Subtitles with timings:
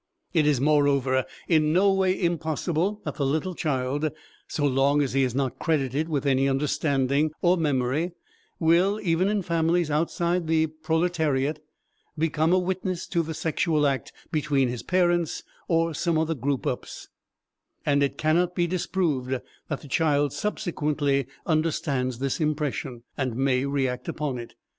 [0.33, 4.09] It is, moreover, in no way impossible that the little child,
[4.47, 8.13] so long as he is not credited with any understanding or memory,
[8.59, 11.63] will, even in families outside the proletariat,
[12.17, 17.07] become a witness to the sexual act between his parents or some other group ups,
[17.85, 19.39] and it cannot be disproved
[19.69, 24.55] that the child subsequently understands this impression, and may react upon it.